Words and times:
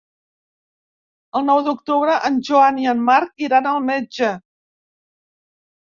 El 1.41 1.45
nou 1.51 1.61
d'octubre 1.67 2.17
en 2.31 2.41
Joan 2.49 2.83
i 2.87 2.91
en 2.95 3.07
Marc 3.13 3.47
iran 3.49 3.71
al 3.75 3.89
metge. 3.95 4.35